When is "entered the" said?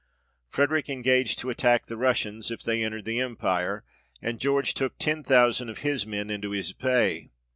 2.83-3.19